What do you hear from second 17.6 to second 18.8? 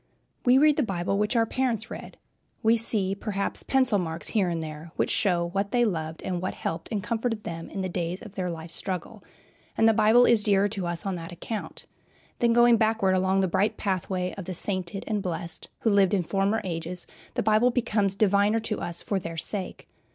becomes diviner